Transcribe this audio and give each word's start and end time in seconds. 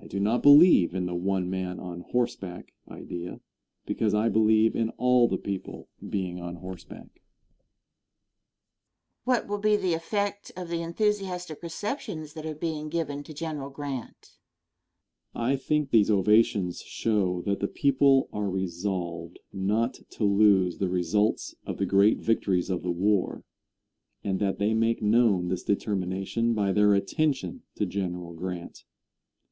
I 0.00 0.06
do 0.06 0.20
not 0.20 0.40
believe 0.42 0.94
in 0.94 1.06
the 1.06 1.16
one 1.16 1.50
man 1.50 1.80
on 1.80 2.02
horseback 2.02 2.72
idea, 2.88 3.40
because 3.84 4.14
I 4.14 4.28
believe 4.28 4.76
in 4.76 4.90
all 4.90 5.26
the 5.26 5.36
people 5.36 5.88
being 6.08 6.40
on 6.40 6.54
horseback. 6.56 7.20
Question. 9.24 9.24
What 9.24 9.48
will 9.48 9.58
be 9.58 9.76
the 9.76 9.94
effect 9.94 10.52
of 10.56 10.68
the 10.68 10.80
enthusiastic 10.82 11.60
receptions 11.62 12.34
that 12.34 12.46
are 12.46 12.54
being 12.54 12.88
given 12.88 13.24
to 13.24 13.34
General 13.34 13.68
Grant? 13.68 14.04
Answer. 15.34 15.34
I 15.34 15.56
think 15.56 15.90
these 15.90 16.10
ovations 16.12 16.80
show 16.82 17.42
that 17.42 17.58
the 17.58 17.68
people 17.68 18.28
are 18.32 18.48
resolved 18.48 19.40
not 19.52 19.94
to 20.10 20.24
lose 20.24 20.78
the 20.78 20.88
results 20.88 21.56
of 21.66 21.78
the 21.78 21.86
great 21.86 22.18
victories 22.20 22.70
of 22.70 22.82
the 22.82 22.92
war, 22.92 23.42
and 24.22 24.38
that 24.38 24.58
they 24.58 24.72
make 24.72 25.02
known 25.02 25.48
this 25.48 25.64
determination 25.64 26.54
by 26.54 26.72
their 26.72 26.94
attention 26.94 27.64
to 27.74 27.84
General 27.84 28.32
Grant. 28.32 28.84